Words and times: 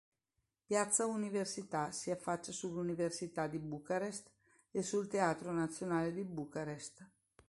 Piazza 0.65 1.05
Università 1.05 1.91
si 1.91 2.09
affaccia 2.09 2.51
sull'Università 2.51 3.45
di 3.45 3.59
Bucarest 3.59 4.31
e 4.71 4.81
sul 4.81 5.07
Teatro 5.07 5.51
Nazionale 5.51 6.11
di 6.11 6.23
Bucarest. 6.23 7.07